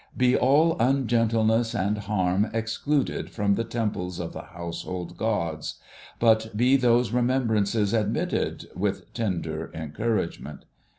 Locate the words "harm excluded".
1.99-3.29